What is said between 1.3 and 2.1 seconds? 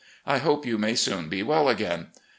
well again..